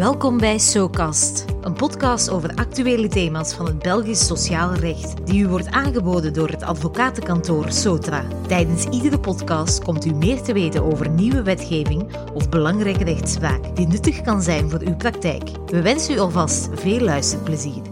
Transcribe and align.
Welkom 0.00 0.38
bij 0.38 0.58
SoCast, 0.58 1.44
een 1.60 1.72
podcast 1.72 2.30
over 2.30 2.54
actuele 2.54 3.08
thema's 3.08 3.54
van 3.54 3.66
het 3.66 3.78
Belgisch 3.78 4.26
sociaal 4.26 4.74
recht, 4.74 5.26
die 5.26 5.40
u 5.42 5.48
wordt 5.48 5.66
aangeboden 5.66 6.32
door 6.32 6.48
het 6.48 6.62
advocatenkantoor 6.62 7.72
Sotra. 7.72 8.24
Tijdens 8.46 8.84
iedere 8.84 9.20
podcast 9.20 9.84
komt 9.84 10.04
u 10.04 10.12
meer 10.14 10.42
te 10.42 10.52
weten 10.52 10.84
over 10.84 11.10
nieuwe 11.10 11.42
wetgeving 11.42 12.16
of 12.34 12.48
belangrijke 12.48 13.04
rechtspraak 13.04 13.76
die 13.76 13.86
nuttig 13.86 14.22
kan 14.22 14.42
zijn 14.42 14.70
voor 14.70 14.80
uw 14.80 14.96
praktijk. 14.96 15.50
We 15.66 15.82
wensen 15.82 16.14
u 16.14 16.18
alvast 16.18 16.68
veel 16.72 17.00
luisterplezier. 17.00 17.82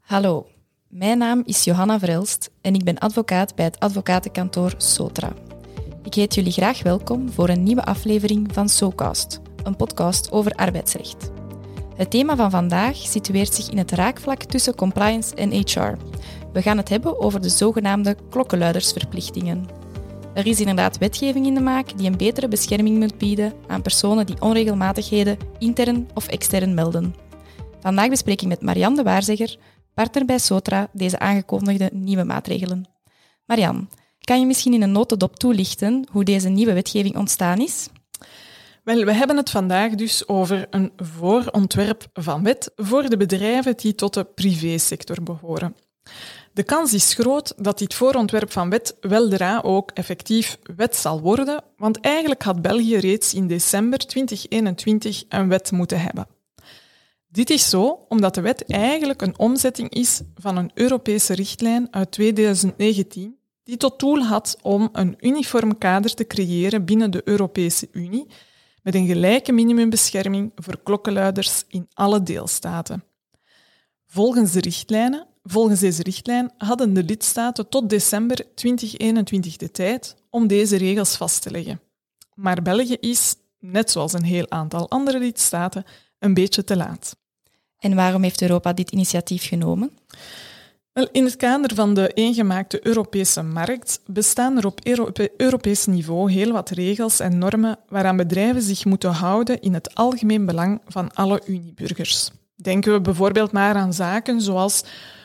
Hallo, 0.00 0.46
mijn 0.88 1.18
naam 1.18 1.42
is 1.44 1.64
Johanna 1.64 1.98
Verelst 1.98 2.50
en 2.60 2.74
ik 2.74 2.84
ben 2.84 2.98
advocaat 2.98 3.54
bij 3.54 3.64
het 3.64 3.80
advocatenkantoor 3.80 4.74
Sotra. 4.76 5.32
Ik 6.02 6.14
heet 6.14 6.34
jullie 6.34 6.52
graag 6.52 6.82
welkom 6.82 7.30
voor 7.30 7.48
een 7.48 7.62
nieuwe 7.62 7.84
aflevering 7.84 8.48
van 8.52 8.68
SoCast, 8.68 9.40
een 9.66 9.76
podcast 9.76 10.32
over 10.32 10.52
arbeidsrecht. 10.52 11.30
Het 11.96 12.10
thema 12.10 12.36
van 12.36 12.50
vandaag 12.50 12.96
situeert 12.96 13.54
zich 13.54 13.70
in 13.70 13.78
het 13.78 13.90
raakvlak 13.90 14.42
tussen 14.42 14.74
compliance 14.74 15.34
en 15.34 15.52
HR. 15.52 15.96
We 16.52 16.62
gaan 16.62 16.76
het 16.76 16.88
hebben 16.88 17.20
over 17.20 17.40
de 17.40 17.48
zogenaamde 17.48 18.16
klokkenluidersverplichtingen. 18.30 19.66
Er 20.34 20.46
is 20.46 20.60
inderdaad 20.60 20.98
wetgeving 20.98 21.46
in 21.46 21.54
de 21.54 21.60
maak 21.60 21.98
die 21.98 22.06
een 22.06 22.16
betere 22.16 22.48
bescherming 22.48 22.98
moet 22.98 23.18
bieden 23.18 23.52
aan 23.66 23.82
personen 23.82 24.26
die 24.26 24.40
onregelmatigheden 24.40 25.36
intern 25.58 26.08
of 26.14 26.28
extern 26.28 26.74
melden. 26.74 27.14
Vandaag 27.80 28.08
bespreek 28.08 28.42
ik 28.42 28.48
met 28.48 28.62
Marianne 28.62 28.96
de 28.96 29.02
Waarzegger, 29.02 29.56
partner 29.94 30.24
bij 30.24 30.38
Sotra, 30.38 30.88
deze 30.92 31.18
aangekondigde 31.18 31.90
nieuwe 31.92 32.24
maatregelen. 32.24 32.88
Marianne, 33.46 33.86
kan 34.20 34.40
je 34.40 34.46
misschien 34.46 34.74
in 34.74 34.82
een 34.82 34.92
notendop 34.92 35.36
toelichten 35.36 36.08
hoe 36.12 36.24
deze 36.24 36.48
nieuwe 36.48 36.72
wetgeving 36.72 37.16
ontstaan 37.16 37.60
is? 37.60 37.88
Wel, 38.86 39.04
we 39.04 39.12
hebben 39.12 39.36
het 39.36 39.50
vandaag 39.50 39.94
dus 39.94 40.28
over 40.28 40.66
een 40.70 40.92
voorontwerp 40.96 42.06
van 42.12 42.42
wet 42.42 42.72
voor 42.76 43.08
de 43.08 43.16
bedrijven 43.16 43.76
die 43.76 43.94
tot 43.94 44.14
de 44.14 44.24
privésector 44.24 45.22
behoren. 45.22 45.76
De 46.52 46.62
kans 46.62 46.94
is 46.94 47.14
groot 47.14 47.54
dat 47.56 47.78
dit 47.78 47.94
voorontwerp 47.94 48.52
van 48.52 48.70
wet 48.70 48.96
weldra 49.00 49.60
ook 49.60 49.90
effectief 49.90 50.58
wet 50.76 50.96
zal 50.96 51.20
worden, 51.20 51.64
want 51.76 52.00
eigenlijk 52.00 52.42
had 52.42 52.62
België 52.62 52.96
reeds 52.96 53.34
in 53.34 53.46
december 53.46 53.98
2021 53.98 55.24
een 55.28 55.48
wet 55.48 55.70
moeten 55.70 56.00
hebben. 56.00 56.26
Dit 57.28 57.50
is 57.50 57.68
zo 57.68 58.04
omdat 58.08 58.34
de 58.34 58.40
wet 58.40 58.64
eigenlijk 58.64 59.22
een 59.22 59.38
omzetting 59.38 59.90
is 59.90 60.20
van 60.34 60.56
een 60.56 60.70
Europese 60.74 61.34
richtlijn 61.34 61.88
uit 61.90 62.10
2019 62.10 63.38
die 63.64 63.76
tot 63.76 63.98
doel 63.98 64.22
had 64.22 64.58
om 64.62 64.88
een 64.92 65.16
uniform 65.20 65.78
kader 65.78 66.14
te 66.14 66.26
creëren 66.26 66.84
binnen 66.84 67.10
de 67.10 67.22
Europese 67.24 67.88
Unie 67.92 68.26
met 68.86 68.94
een 68.94 69.06
gelijke 69.06 69.52
minimumbescherming 69.52 70.52
voor 70.54 70.82
klokkenluiders 70.82 71.64
in 71.68 71.88
alle 71.92 72.22
deelstaten. 72.22 73.04
Volgens, 74.06 74.52
de 74.52 74.60
richtlijnen, 74.60 75.26
volgens 75.42 75.80
deze 75.80 76.02
richtlijn 76.02 76.52
hadden 76.58 76.94
de 76.94 77.04
lidstaten 77.04 77.68
tot 77.68 77.90
december 77.90 78.54
2021 78.54 79.56
de 79.56 79.70
tijd 79.70 80.16
om 80.30 80.46
deze 80.46 80.76
regels 80.76 81.16
vast 81.16 81.42
te 81.42 81.50
leggen. 81.50 81.80
Maar 82.34 82.62
België 82.62 82.96
is, 83.00 83.34
net 83.58 83.90
zoals 83.90 84.12
een 84.12 84.24
heel 84.24 84.50
aantal 84.50 84.90
andere 84.90 85.18
lidstaten, 85.18 85.84
een 86.18 86.34
beetje 86.34 86.64
te 86.64 86.76
laat. 86.76 87.16
En 87.78 87.94
waarom 87.94 88.22
heeft 88.22 88.42
Europa 88.42 88.72
dit 88.72 88.90
initiatief 88.90 89.48
genomen? 89.48 89.90
In 90.96 91.24
het 91.24 91.36
kader 91.36 91.74
van 91.74 91.94
de 91.94 92.08
eengemaakte 92.08 92.86
Europese 92.86 93.42
markt 93.42 94.00
bestaan 94.06 94.56
er 94.56 94.66
op 94.66 94.80
Europees 95.36 95.86
niveau 95.86 96.32
heel 96.32 96.52
wat 96.52 96.70
regels 96.70 97.20
en 97.20 97.38
normen 97.38 97.78
waaraan 97.88 98.16
bedrijven 98.16 98.62
zich 98.62 98.84
moeten 98.84 99.10
houden 99.10 99.60
in 99.60 99.74
het 99.74 99.94
algemeen 99.94 100.46
belang 100.46 100.80
van 100.86 101.14
alle 101.14 101.42
Unieburgers. 101.46 102.30
Denken 102.54 102.92
we 102.92 103.00
bijvoorbeeld 103.00 103.52
maar 103.52 103.74
aan 103.74 103.92
zaken 103.92 104.40
zoals 104.40 104.84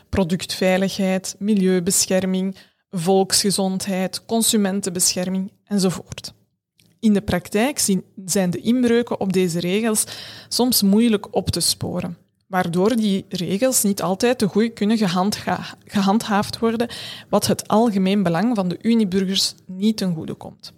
productveiligheid, 0.09 1.35
milieubescherming, 1.39 2.55
volksgezondheid, 2.89 4.25
consumentenbescherming 4.25 5.51
enzovoort. 5.65 6.33
In 6.99 7.13
de 7.13 7.21
praktijk 7.21 7.79
zijn 8.25 8.49
de 8.49 8.59
inbreuken 8.59 9.19
op 9.19 9.33
deze 9.33 9.59
regels 9.59 10.03
soms 10.47 10.81
moeilijk 10.81 11.35
op 11.35 11.49
te 11.49 11.59
sporen 11.59 12.17
waardoor 12.51 12.95
die 12.95 13.25
regels 13.29 13.83
niet 13.83 14.01
altijd 14.01 14.37
te 14.37 14.47
goed 14.47 14.73
kunnen 14.73 14.97
gehandhaafd 15.85 16.59
worden, 16.59 16.89
wat 17.29 17.47
het 17.47 17.67
algemeen 17.67 18.23
belang 18.23 18.55
van 18.55 18.67
de 18.67 18.77
Unieburgers 18.81 19.55
niet 19.65 19.97
ten 19.97 20.13
goede 20.13 20.33
komt. 20.33 20.73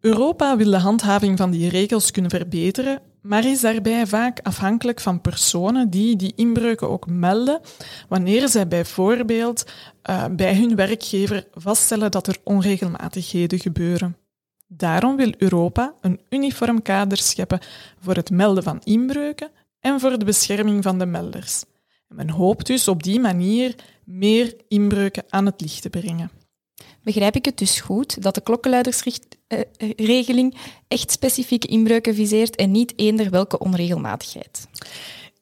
Europa 0.00 0.56
wil 0.56 0.70
de 0.70 0.78
handhaving 0.78 1.38
van 1.38 1.50
die 1.50 1.68
regels 1.68 2.10
kunnen 2.10 2.30
verbeteren, 2.30 3.00
maar 3.22 3.44
is 3.44 3.60
daarbij 3.60 4.06
vaak 4.06 4.40
afhankelijk 4.42 5.00
van 5.00 5.20
personen 5.20 5.90
die 5.90 6.16
die 6.16 6.32
inbreuken 6.36 6.90
ook 6.90 7.06
melden, 7.06 7.60
wanneer 8.08 8.48
zij 8.48 8.68
bijvoorbeeld 8.68 9.64
uh, 10.10 10.24
bij 10.30 10.56
hun 10.56 10.76
werkgever 10.76 11.46
vaststellen 11.52 12.10
dat 12.10 12.26
er 12.26 12.36
onregelmatigheden 12.44 13.58
gebeuren. 13.58 14.16
Daarom 14.66 15.16
wil 15.16 15.32
Europa 15.38 15.94
een 16.00 16.20
uniform 16.28 16.82
kader 16.82 17.18
scheppen 17.18 17.60
voor 18.00 18.14
het 18.14 18.30
melden 18.30 18.62
van 18.62 18.80
inbreuken 18.84 19.50
en 19.86 20.00
voor 20.00 20.18
de 20.18 20.24
bescherming 20.24 20.82
van 20.82 20.98
de 20.98 21.06
melders. 21.06 21.64
men 22.08 22.30
hoopt 22.30 22.66
dus 22.66 22.88
op 22.88 23.02
die 23.02 23.20
manier 23.20 23.74
meer 24.04 24.56
inbreuken 24.68 25.24
aan 25.28 25.46
het 25.46 25.60
licht 25.60 25.82
te 25.82 25.90
brengen. 25.90 26.30
Begrijp 27.02 27.36
ik 27.36 27.44
het 27.44 27.58
dus 27.58 27.80
goed 27.80 28.22
dat 28.22 28.34
de 28.34 28.40
klokkenluidersregeling 28.40 30.56
echt 30.88 31.10
specifieke 31.10 31.66
inbreuken 31.66 32.14
viseert 32.14 32.56
en 32.56 32.70
niet 32.70 32.92
eender 32.96 33.30
welke 33.30 33.58
onregelmatigheid? 33.58 34.68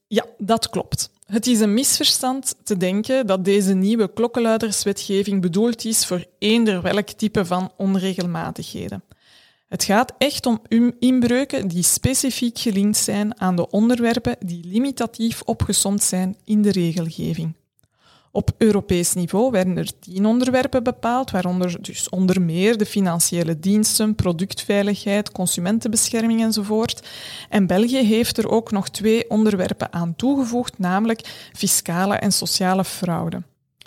Ja, 0.06 0.27
dat 0.38 0.71
klopt. 0.71 1.11
Het 1.26 1.47
is 1.47 1.61
een 1.61 1.75
misverstand 1.75 2.55
te 2.65 2.76
denken 2.76 3.26
dat 3.26 3.44
deze 3.44 3.75
nieuwe 3.75 4.12
klokkenluiderswetgeving 4.12 5.41
bedoeld 5.41 5.84
is 5.84 6.06
voor 6.06 6.25
eender 6.38 6.82
welk 6.82 7.09
type 7.09 7.44
van 7.44 7.72
onregelmatigheden. 7.76 9.03
Het 9.69 9.85
gaat 9.85 10.13
echt 10.19 10.47
om 10.47 10.63
inbreuken 10.99 11.69
die 11.69 11.83
specifiek 11.83 12.59
gelinkt 12.59 12.97
zijn 12.97 13.41
aan 13.41 13.57
de 13.57 13.71
onderwerpen 13.71 14.37
die 14.39 14.65
limitatief 14.65 15.43
opgesomd 15.43 16.03
zijn 16.03 16.37
in 16.45 16.63
de 16.63 16.71
regelgeving. 16.73 17.55
Op 18.37 18.51
Europees 18.59 19.15
niveau 19.15 19.51
werden 19.51 19.77
er 19.77 19.99
tien 19.99 20.27
onderwerpen 20.27 20.83
bepaald, 20.83 21.31
waaronder 21.31 21.83
dus 21.83 22.09
onder 22.09 22.43
meer 22.43 22.77
de 22.77 22.87
financiële 22.87 23.59
diensten, 23.59 24.15
productveiligheid, 24.15 25.33
consumentenbescherming 25.33 26.43
enzovoort. 26.43 27.09
En 27.49 27.67
België 27.67 28.03
heeft 28.03 28.39
er 28.39 28.49
ook 28.49 28.71
nog 28.71 28.89
twee 28.89 29.31
onderwerpen 29.31 29.93
aan 29.93 30.17
toegevoegd, 30.17 30.79
namelijk 30.79 31.51
fiscale 31.53 32.15
en 32.15 32.33
sociale 32.33 32.85
fraude. 32.85 33.43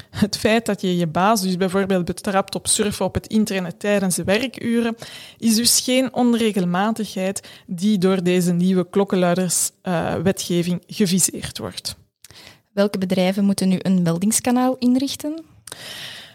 Het 0.10 0.38
feit 0.38 0.66
dat 0.66 0.82
je 0.82 0.98
je 0.98 1.08
baas 1.08 1.42
dus 1.42 1.58
bijvoorbeeld 1.58 2.06
betrapt 2.06 2.56
op 2.56 2.68
surfen 2.68 3.06
op 3.06 3.14
het 3.14 3.28
internet 3.28 3.80
tijdens 3.80 4.16
de 4.16 4.24
werkuren, 4.24 4.96
is 5.38 5.56
dus 5.56 5.80
geen 5.80 6.14
onregelmatigheid 6.14 7.48
die 7.66 7.98
door 7.98 8.24
deze 8.24 8.54
nieuwe 8.54 8.90
klokkenluiderswetgeving 8.90 10.82
uh, 10.88 10.96
geviseerd 10.98 11.58
wordt. 11.58 11.96
Welke 12.74 12.98
bedrijven 12.98 13.46
moeten 13.46 13.70
nu 13.70 13.78
een 13.82 14.02
meldingskanaal 14.02 14.76
inrichten? 14.80 15.46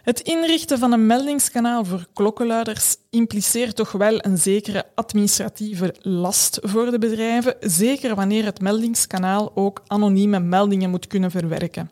Het 0.02 0.20
inrichten 0.20 0.78
van 0.78 0.92
een 0.92 1.06
meldingskanaal 1.06 1.84
voor 1.84 2.06
klokkenluiders 2.12 2.96
impliceert 3.10 3.76
toch 3.76 3.92
wel 3.92 4.24
een 4.24 4.38
zekere 4.38 4.84
administratieve 4.94 5.94
last 6.00 6.58
voor 6.62 6.90
de 6.90 6.98
bedrijven, 6.98 7.56
zeker 7.60 8.14
wanneer 8.14 8.44
het 8.44 8.60
meldingskanaal 8.60 9.52
ook 9.54 9.82
anonieme 9.86 10.40
meldingen 10.40 10.90
moet 10.90 11.06
kunnen 11.06 11.30
verwerken. 11.30 11.90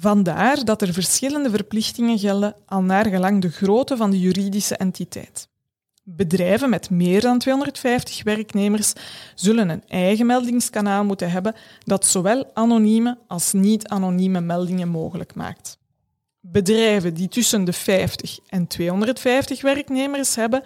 Vandaar 0.00 0.64
dat 0.64 0.82
er 0.82 0.92
verschillende 0.92 1.50
verplichtingen 1.50 2.18
gelden 2.18 2.54
al 2.66 2.82
naar 2.82 3.06
gelang 3.06 3.40
de 3.40 3.50
grootte 3.50 3.96
van 3.96 4.10
de 4.10 4.18
juridische 4.18 4.76
entiteit. 4.76 5.48
Bedrijven 6.02 6.70
met 6.70 6.90
meer 6.90 7.20
dan 7.20 7.38
250 7.38 8.22
werknemers 8.22 8.92
zullen 9.34 9.68
een 9.68 9.82
eigen 9.88 10.26
meldingskanaal 10.26 11.04
moeten 11.04 11.30
hebben 11.30 11.54
dat 11.84 12.06
zowel 12.06 12.50
anonieme 12.54 13.18
als 13.26 13.52
niet-anonieme 13.52 14.40
meldingen 14.40 14.88
mogelijk 14.88 15.34
maakt. 15.34 15.78
Bedrijven 16.40 17.14
die 17.14 17.28
tussen 17.28 17.64
de 17.64 17.72
50 17.72 18.38
en 18.48 18.66
250 18.66 19.62
werknemers 19.62 20.34
hebben, 20.34 20.62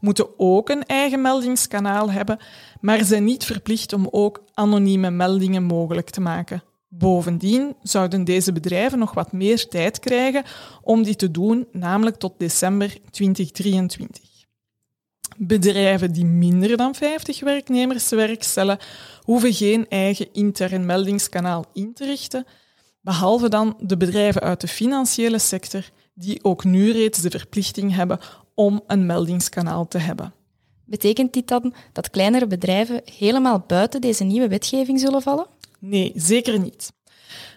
moeten 0.00 0.38
ook 0.38 0.68
een 0.68 0.84
eigen 0.84 1.20
meldingskanaal 1.20 2.10
hebben, 2.10 2.38
maar 2.80 3.04
zijn 3.04 3.24
niet 3.24 3.44
verplicht 3.44 3.92
om 3.92 4.08
ook 4.10 4.42
anonieme 4.54 5.10
meldingen 5.10 5.62
mogelijk 5.62 6.10
te 6.10 6.20
maken. 6.20 6.62
Bovendien 6.98 7.76
zouden 7.82 8.24
deze 8.24 8.52
bedrijven 8.52 8.98
nog 8.98 9.14
wat 9.14 9.32
meer 9.32 9.68
tijd 9.68 9.98
krijgen 9.98 10.44
om 10.82 11.02
dit 11.02 11.18
te 11.18 11.30
doen, 11.30 11.66
namelijk 11.72 12.16
tot 12.16 12.38
december 12.38 12.96
2023. 13.10 14.22
Bedrijven 15.36 16.12
die 16.12 16.24
minder 16.24 16.76
dan 16.76 16.94
50 16.94 17.40
werknemers 17.40 18.08
te 18.08 18.16
werk 18.16 18.42
stellen, 18.42 18.78
hoeven 19.20 19.52
geen 19.52 19.88
eigen 19.88 20.28
intern 20.32 20.86
meldingskanaal 20.86 21.64
in 21.72 21.94
te 21.94 22.04
richten, 22.04 22.46
behalve 23.00 23.48
dan 23.48 23.76
de 23.80 23.96
bedrijven 23.96 24.42
uit 24.42 24.60
de 24.60 24.68
financiële 24.68 25.38
sector, 25.38 25.90
die 26.14 26.44
ook 26.44 26.64
nu 26.64 26.92
reeds 26.92 27.20
de 27.20 27.30
verplichting 27.30 27.94
hebben 27.94 28.18
om 28.54 28.82
een 28.86 29.06
meldingskanaal 29.06 29.88
te 29.88 29.98
hebben. 29.98 30.34
Betekent 30.84 31.32
dit 31.32 31.48
dan 31.48 31.74
dat 31.92 32.10
kleinere 32.10 32.46
bedrijven 32.46 33.02
helemaal 33.18 33.64
buiten 33.66 34.00
deze 34.00 34.24
nieuwe 34.24 34.48
wetgeving 34.48 35.00
zullen 35.00 35.22
vallen? 35.22 35.46
Nee, 35.86 36.12
zeker 36.14 36.58
niet. 36.58 36.92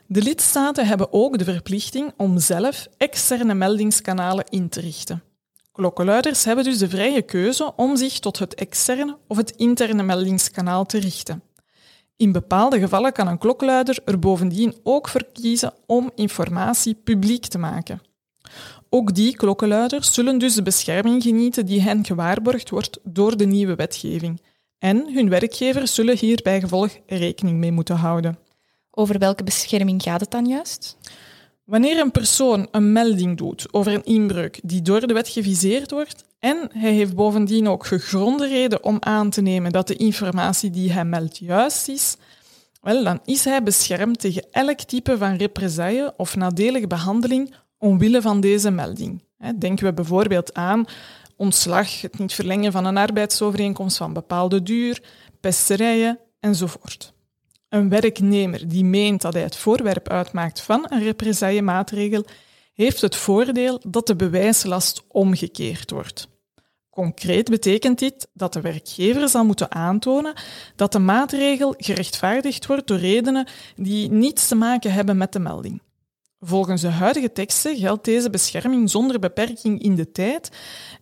De 0.05 0.21
lidstaten 0.21 0.87
hebben 0.87 1.13
ook 1.13 1.37
de 1.37 1.43
verplichting 1.43 2.13
om 2.17 2.39
zelf 2.39 2.87
externe 2.97 3.53
meldingskanalen 3.53 4.45
in 4.49 4.69
te 4.69 4.79
richten. 4.79 5.23
Klokkenluiders 5.71 6.43
hebben 6.43 6.63
dus 6.63 6.77
de 6.77 6.89
vrije 6.89 7.21
keuze 7.21 7.75
om 7.75 7.97
zich 7.97 8.19
tot 8.19 8.39
het 8.39 8.55
externe 8.55 9.17
of 9.27 9.37
het 9.37 9.51
interne 9.51 10.03
meldingskanaal 10.03 10.85
te 10.85 10.99
richten. 10.99 11.43
In 12.17 12.31
bepaalde 12.31 12.79
gevallen 12.79 13.11
kan 13.11 13.27
een 13.27 13.37
klokluider 13.37 13.99
er 14.05 14.19
bovendien 14.19 14.75
ook 14.83 15.07
voor 15.07 15.25
kiezen 15.33 15.73
om 15.85 16.11
informatie 16.15 16.95
publiek 16.95 17.45
te 17.45 17.57
maken. 17.57 18.01
Ook 18.89 19.15
die 19.15 19.35
klokkenluiders 19.35 20.13
zullen 20.13 20.37
dus 20.37 20.55
de 20.55 20.63
bescherming 20.63 21.23
genieten 21.23 21.65
die 21.65 21.81
hen 21.81 22.05
gewaarborgd 22.05 22.69
wordt 22.69 22.99
door 23.03 23.37
de 23.37 23.45
nieuwe 23.45 23.75
wetgeving. 23.75 24.41
En 24.79 25.13
hun 25.13 25.29
werkgevers 25.29 25.95
zullen 25.95 26.17
hier 26.17 26.39
bij 26.43 26.59
gevolg 26.59 26.97
rekening 27.05 27.57
mee 27.57 27.71
moeten 27.71 27.95
houden. 27.95 28.39
Over 28.91 29.19
welke 29.19 29.43
bescherming 29.43 30.03
gaat 30.03 30.19
het 30.19 30.31
dan 30.31 30.45
juist? 30.45 30.97
Wanneer 31.63 31.99
een 31.99 32.11
persoon 32.11 32.67
een 32.71 32.91
melding 32.91 33.37
doet 33.37 33.73
over 33.73 33.93
een 33.93 34.05
inbreuk 34.05 34.59
die 34.63 34.81
door 34.81 35.07
de 35.07 35.13
wet 35.13 35.29
geviseerd 35.29 35.91
wordt 35.91 36.25
en 36.39 36.69
hij 36.73 36.91
heeft 36.91 37.15
bovendien 37.15 37.67
ook 37.67 37.85
gegronde 37.85 38.47
reden 38.47 38.83
om 38.83 38.97
aan 38.99 39.29
te 39.29 39.41
nemen 39.41 39.71
dat 39.71 39.87
de 39.87 39.95
informatie 39.95 40.69
die 40.69 40.91
hij 40.91 41.05
meldt 41.05 41.37
juist 41.37 41.87
is, 41.87 42.15
wel, 42.81 43.03
dan 43.03 43.19
is 43.25 43.43
hij 43.45 43.63
beschermd 43.63 44.19
tegen 44.19 44.45
elk 44.51 44.79
type 44.79 45.17
van 45.17 45.35
represaille 45.35 46.13
of 46.17 46.35
nadelige 46.35 46.87
behandeling 46.87 47.53
omwille 47.77 48.21
van 48.21 48.39
deze 48.39 48.71
melding. 48.71 49.23
Denken 49.57 49.85
we 49.85 49.93
bijvoorbeeld 49.93 50.53
aan 50.53 50.85
ontslag, 51.37 52.01
het 52.01 52.19
niet 52.19 52.33
verlengen 52.33 52.71
van 52.71 52.85
een 52.85 52.97
arbeidsovereenkomst 52.97 53.97
van 53.97 54.13
bepaalde 54.13 54.63
duur, 54.63 55.03
pesterijen 55.39 56.19
enzovoort. 56.39 57.13
Een 57.69 57.89
werknemer 57.89 58.67
die 58.67 58.85
meent 58.85 59.21
dat 59.21 59.33
hij 59.33 59.41
het 59.41 59.55
voorwerp 59.55 60.09
uitmaakt 60.09 60.61
van 60.61 60.85
een 60.89 61.03
represaillemaatregel, 61.03 62.25
heeft 62.73 63.01
het 63.01 63.15
voordeel 63.15 63.81
dat 63.87 64.07
de 64.07 64.15
bewijslast 64.15 65.03
omgekeerd 65.07 65.91
wordt. 65.91 66.27
Concreet 66.89 67.49
betekent 67.49 67.99
dit 67.99 68.27
dat 68.33 68.53
de 68.53 68.61
werkgever 68.61 69.29
zal 69.29 69.45
moeten 69.45 69.71
aantonen 69.71 70.33
dat 70.75 70.91
de 70.91 70.99
maatregel 70.99 71.73
gerechtvaardigd 71.77 72.65
wordt 72.65 72.87
door 72.87 72.97
redenen 72.97 73.47
die 73.75 74.11
niets 74.11 74.47
te 74.47 74.55
maken 74.55 74.91
hebben 74.91 75.17
met 75.17 75.33
de 75.33 75.39
melding. 75.39 75.81
Volgens 76.39 76.81
de 76.81 76.87
huidige 76.87 77.31
teksten 77.31 77.77
geldt 77.77 78.05
deze 78.05 78.29
bescherming 78.29 78.89
zonder 78.89 79.19
beperking 79.19 79.81
in 79.81 79.95
de 79.95 80.11
tijd 80.11 80.49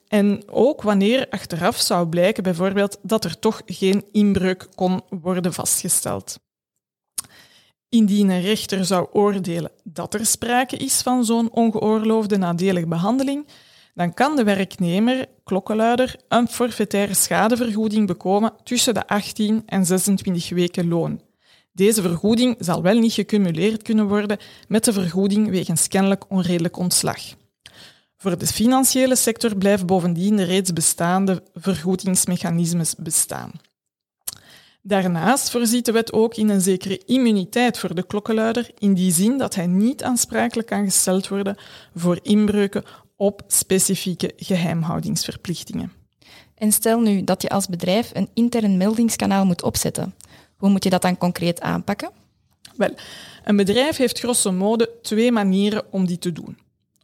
en 0.08 0.44
ook 0.50 0.82
wanneer 0.82 1.28
achteraf 1.30 1.78
zou 1.78 2.08
blijken 2.08 2.44
bijvoorbeeld 2.44 3.00
dat 3.02 3.24
er 3.24 3.40
toch 3.40 3.62
geen 3.66 4.06
inbreuk 4.12 4.68
kon 4.76 5.02
worden 5.10 5.54
vastgesteld. 5.54 6.40
Indien 7.90 8.30
een 8.30 8.42
rechter 8.42 8.86
zou 8.86 9.08
oordelen 9.12 9.72
dat 9.84 10.14
er 10.14 10.26
sprake 10.26 10.78
is 10.78 11.02
van 11.02 11.26
zo'n 11.26 11.52
ongeoorloofde 11.52 12.38
nadelige 12.38 12.88
behandeling, 12.88 13.48
dan 13.94 14.14
kan 14.14 14.36
de 14.36 14.44
werknemer, 14.44 15.26
klokkenluider, 15.44 16.16
een 16.28 16.48
forfaitaire 16.48 17.14
schadevergoeding 17.14 18.08
bekomen 18.08 18.54
tussen 18.64 18.94
de 18.94 19.08
18 19.08 19.64
en 19.66 19.86
26 19.86 20.50
weken 20.50 20.88
loon. 20.88 21.22
Deze 21.76 22.02
vergoeding 22.02 22.56
zal 22.60 22.82
wel 22.82 23.00
niet 23.00 23.14
gecumuleerd 23.14 23.82
kunnen 23.82 24.08
worden 24.08 24.38
met 24.68 24.84
de 24.84 24.94
vergoeding 24.94 25.50
wegens 25.50 25.88
kennelijk 25.88 26.24
onredelijk 26.30 26.78
ontslag. 26.78 27.20
Voor 28.18 28.38
de 28.38 28.48
financiële 28.48 29.16
sector 29.16 29.58
blijven 29.58 29.86
bovendien 29.86 30.36
de 30.36 30.44
reeds 30.44 30.74
bestaande 30.74 31.44
vergoedingsmechanismes 31.54 32.96
bestaan. 32.96 33.52
Daarnaast 34.82 35.50
voorziet 35.50 35.86
de 35.86 35.92
wet 35.92 36.14
ook 36.14 36.36
in 36.36 36.50
een 36.50 36.62
zekere 36.62 37.02
immuniteit 37.06 37.78
voor 37.78 37.96
de 37.96 38.06
klokkenluider, 38.06 38.72
in 38.78 38.94
die 38.94 39.12
zin 39.12 39.38
dat 39.38 39.56
hij 39.56 39.68
niet 39.68 40.04
aansprakelijk 40.04 40.68
kan 40.68 40.84
gesteld 40.84 41.28
worden 41.28 41.58
voor 41.96 42.20
inbreuken 42.22 42.84
op 43.16 43.42
specifieke 43.48 44.34
geheimhoudingsverplichtingen. 44.36 45.92
En 46.56 46.72
stel 46.72 47.00
nu 47.00 47.24
dat 47.24 47.42
je 47.42 47.50
als 47.50 47.68
bedrijf 47.68 48.12
een 48.14 48.30
intern 48.34 48.78
meldingskanaal 48.78 49.46
moet 49.46 49.64
opzetten. 49.64 50.14
Hoe 50.66 50.74
moet 50.74 50.84
je 50.84 50.90
dat 50.90 51.02
dan 51.02 51.18
concreet 51.18 51.62
aanpakken? 51.62 52.10
Wel, 52.76 52.90
een 53.44 53.56
bedrijf 53.56 53.98
heeft 53.98 54.20
grosso 54.20 54.52
modo 54.52 54.86
twee 55.02 55.32
manieren 55.32 55.84
om 55.92 56.06
die 56.06 56.18
te 56.18 56.32
doen. 56.32 56.58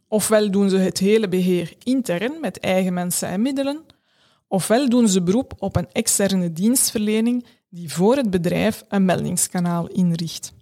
Ofwel 0.08 0.50
doen 0.50 0.70
ze 0.70 0.76
het 0.76 0.98
hele 0.98 1.28
beheer 1.28 1.72
intern 1.82 2.40
met 2.40 2.60
eigen 2.60 2.92
mensen 2.92 3.28
en 3.28 3.42
middelen, 3.42 3.82
ofwel 4.48 4.88
doen 4.88 5.08
ze 5.08 5.22
beroep 5.22 5.52
op 5.58 5.76
een 5.76 5.88
externe 5.92 6.52
dienstverlening 6.52 7.46
die 7.68 7.92
voor 7.92 8.16
het 8.16 8.30
bedrijf 8.30 8.84
een 8.88 9.04
meldingskanaal 9.04 9.88
inricht. 9.88 10.52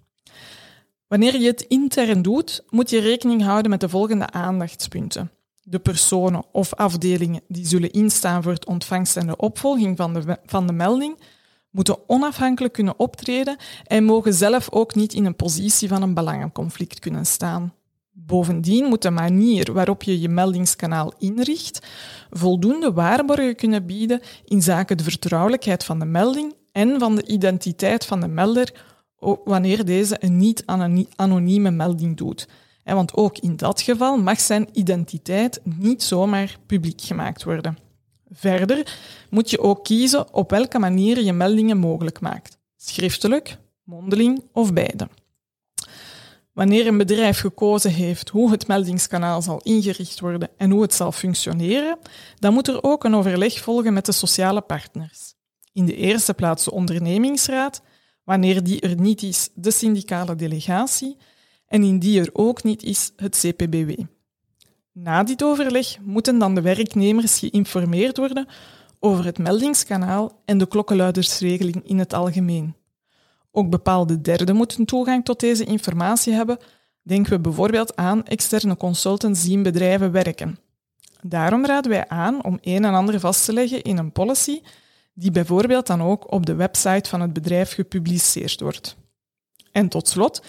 Wanneer 1.07 1.41
je 1.41 1.47
het 1.47 1.61
intern 1.61 2.23
doet, 2.23 2.65
moet 2.69 2.91
je 2.91 3.01
rekening 3.01 3.43
houden 3.43 3.71
met 3.71 3.81
de 3.81 3.89
volgende 3.89 4.31
aandachtspunten. 4.31 5.31
De 5.63 5.79
personen 5.79 6.45
of 6.53 6.75
afdelingen 6.75 7.43
die 7.49 7.67
zullen 7.67 7.91
instaan 7.91 8.43
voor 8.43 8.53
het 8.53 8.67
ontvangst 8.67 9.17
en 9.17 9.27
de 9.27 9.37
opvolging 9.37 9.97
van 9.97 10.15
de, 10.15 10.39
van 10.45 10.67
de 10.67 10.73
melding, 10.73 11.19
moeten 11.71 12.09
onafhankelijk 12.09 12.73
kunnen 12.73 12.99
optreden 12.99 13.57
en 13.85 14.05
mogen 14.05 14.35
zelf 14.35 14.71
ook 14.71 14.95
niet 14.95 15.13
in 15.13 15.25
een 15.25 15.37
positie 15.37 15.89
van 15.89 16.03
een 16.03 16.15
belangenconflict 16.15 16.99
kunnen 16.99 17.27
staan. 17.27 17.73
Bovendien 18.13 18.85
moet 18.85 19.03
de 19.03 19.11
manier 19.11 19.73
waarop 19.73 20.03
je 20.03 20.21
je 20.21 20.29
meldingskanaal 20.29 21.13
inricht 21.19 21.87
voldoende 22.31 22.93
waarborgen 22.93 23.57
kunnen 23.57 23.87
bieden 23.87 24.21
in 24.45 24.63
zaken 24.63 24.97
de 24.97 25.05
vertrouwelijkheid 25.05 25.85
van 25.85 25.99
de 25.99 26.05
melding 26.05 26.55
en 26.73 26.99
van 26.99 27.15
de 27.15 27.27
identiteit 27.27 28.07
van 28.07 28.21
de 28.21 28.29
melder 28.29 28.73
wanneer 29.45 29.85
deze 29.85 30.17
een 30.19 30.37
niet-anonieme 30.37 31.71
melding 31.71 32.17
doet. 32.17 32.49
Want 32.85 33.15
ook 33.15 33.39
in 33.39 33.57
dat 33.57 33.81
geval 33.81 34.19
mag 34.19 34.41
zijn 34.41 34.69
identiteit 34.73 35.61
niet 35.65 36.03
zomaar 36.03 36.59
publiek 36.67 37.01
gemaakt 37.01 37.45
worden. 37.45 37.90
Verder 38.41 38.99
moet 39.31 39.51
je 39.51 39.61
ook 39.61 39.85
kiezen 39.85 40.35
op 40.35 40.51
welke 40.51 40.79
manier 40.79 41.23
je 41.23 41.33
meldingen 41.33 41.79
mogelijk 41.79 42.21
maakt. 42.21 42.59
Schriftelijk, 42.77 43.57
mondeling 43.85 44.45
of 44.53 44.73
beide. 44.73 45.09
Wanneer 46.53 46.87
een 46.87 46.99
bedrijf 46.99 47.39
gekozen 47.39 47.91
heeft 47.91 48.29
hoe 48.29 48.51
het 48.51 48.67
meldingskanaal 48.67 49.43
zal 49.43 49.61
ingericht 49.63 50.21
worden 50.21 50.49
en 50.57 50.71
hoe 50.71 50.83
het 50.83 50.95
zal 50.95 51.13
functioneren, 51.13 51.99
dan 52.39 52.53
moet 52.53 52.69
er 52.69 52.83
ook 52.83 53.05
een 53.05 53.15
overleg 53.15 53.59
volgen 53.59 53.93
met 53.93 54.07
de 54.07 54.13
sociale 54.13 54.61
partners. 54.61 55.35
In 55.73 55.87
de 55.87 55.97
eerste 55.97 56.35
plaats 56.35 56.65
de 56.65 56.71
ondernemingsraad, 56.71 57.83
wanneer 58.25 58.63
die 58.63 58.81
er 58.81 59.01
niet 59.01 59.23
is, 59.23 59.51
de 59.55 59.71
syndicale 59.71 60.37
delegatie 60.37 61.17
en 61.67 61.83
indien 61.83 62.23
er 62.23 62.31
ook 62.33 62.63
niet 62.63 62.83
is, 62.83 63.13
het 63.17 63.39
CPBW. 63.39 63.91
Na 64.93 65.23
dit 65.23 65.43
overleg 65.43 65.99
moeten 66.01 66.39
dan 66.39 66.55
de 66.55 66.61
werknemers 66.61 67.39
geïnformeerd 67.39 68.17
worden 68.17 68.49
over 68.99 69.25
het 69.25 69.39
meldingskanaal 69.39 70.43
en 70.45 70.59
de 70.59 70.67
klokkenluidersregeling 70.67 71.89
in 71.89 71.99
het 71.99 72.13
algemeen. 72.13 72.75
Ook 73.51 73.71
bepaalde 73.71 74.21
derden 74.21 74.57
moeten 74.57 74.85
toegang 74.85 75.25
tot 75.25 75.41
deze 75.41 75.65
informatie 75.65 76.33
hebben. 76.33 76.59
Denken 77.03 77.33
we 77.33 77.41
bijvoorbeeld 77.41 77.97
aan 77.97 78.25
externe 78.25 78.77
consultants 78.77 79.43
die 79.43 79.53
in 79.53 79.63
bedrijven 79.63 80.13
werken. 80.13 80.59
Daarom 81.23 81.67
raden 81.67 81.91
wij 81.91 82.09
aan 82.09 82.45
om 82.45 82.59
een 82.61 82.85
en 82.85 82.95
ander 82.95 83.21
vast 83.21 83.45
te 83.45 83.53
leggen 83.53 83.83
in 83.83 83.99
een 83.99 84.13
policy 84.13 84.61
die 85.15 85.31
bijvoorbeeld 85.31 85.87
dan 85.87 86.03
ook 86.03 86.33
op 86.33 86.47
de 86.47 86.55
website 86.55 87.09
van 87.09 87.21
het 87.21 87.33
bedrijf 87.33 87.73
gepubliceerd 87.73 88.61
wordt. 88.61 88.97
En 89.73 89.89
tot 89.89 90.09
slot, 90.09 90.43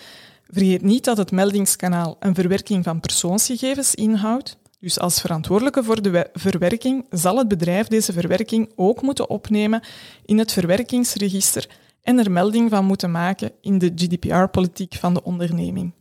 vergeet 0.51 0.81
niet 0.81 1.03
dat 1.03 1.17
het 1.17 1.31
meldingskanaal 1.31 2.15
een 2.19 2.35
verwerking 2.35 2.83
van 2.83 2.99
persoonsgegevens 2.99 3.95
inhoudt. 3.95 4.57
Dus 4.79 4.99
als 4.99 5.21
verantwoordelijke 5.21 5.83
voor 5.83 6.01
de 6.01 6.29
verwerking 6.33 7.05
zal 7.09 7.37
het 7.37 7.47
bedrijf 7.47 7.87
deze 7.87 8.13
verwerking 8.13 8.71
ook 8.75 9.01
moeten 9.01 9.29
opnemen 9.29 9.83
in 10.25 10.37
het 10.37 10.51
verwerkingsregister 10.51 11.69
en 12.01 12.19
er 12.19 12.31
melding 12.31 12.69
van 12.69 12.85
moeten 12.85 13.11
maken 13.11 13.51
in 13.61 13.77
de 13.77 13.91
GDPR-politiek 13.95 14.93
van 14.93 15.13
de 15.13 15.23
onderneming. 15.23 15.93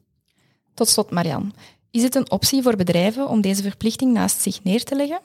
Tot 0.74 0.88
slot, 0.88 1.10
Marian. 1.10 1.54
Is 1.90 2.02
het 2.02 2.14
een 2.14 2.30
optie 2.30 2.62
voor 2.62 2.76
bedrijven 2.76 3.28
om 3.28 3.40
deze 3.40 3.62
verplichting 3.62 4.12
naast 4.12 4.40
zich 4.40 4.62
neer 4.62 4.84
te 4.84 4.96
leggen? 4.96 5.20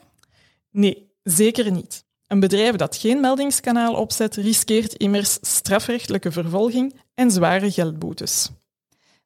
Nee, 0.70 1.10
zeker 1.22 1.70
niet. 1.70 2.04
Een 2.26 2.40
bedrijf 2.40 2.76
dat 2.76 2.96
geen 2.96 3.20
meldingskanaal 3.20 3.94
opzet, 3.94 4.36
riskeert 4.36 4.94
immers 4.94 5.38
strafrechtelijke 5.40 6.32
vervolging 6.32 6.94
en 7.14 7.30
zware 7.30 7.70
geldboetes. 7.70 8.50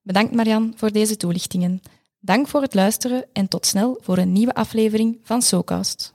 Bedankt 0.03 0.35
Marian 0.35 0.73
voor 0.77 0.93
deze 0.93 1.17
toelichtingen. 1.17 1.81
Dank 2.21 2.49
voor 2.49 2.63
het 2.63 2.75
luisteren 2.75 3.25
en 3.33 3.49
tot 3.49 3.67
snel 3.67 3.99
voor 4.01 4.19
een 4.19 4.33
nieuwe 4.33 4.55
aflevering 4.55 5.19
van 5.23 5.43
SoCast. 5.43 6.15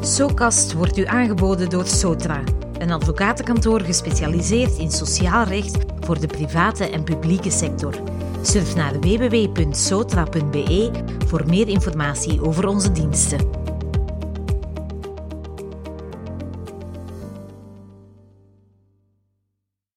SoCast 0.00 0.72
wordt 0.72 0.96
u 0.96 1.04
aangeboden 1.04 1.70
door 1.70 1.86
Sotra, 1.86 2.42
een 2.78 2.90
advocatenkantoor 2.90 3.80
gespecialiseerd 3.80 4.78
in 4.78 4.90
sociaal 4.90 5.44
recht 5.44 5.76
voor 6.00 6.20
de 6.20 6.26
private 6.26 6.90
en 6.90 7.04
publieke 7.04 7.50
sector. 7.50 8.02
Surf 8.42 8.74
naar 8.74 9.00
www.sotra.be 9.00 10.90
voor 11.26 11.46
meer 11.46 11.68
informatie 11.68 12.42
over 12.42 12.66
onze 12.66 12.92
diensten. 12.92 13.57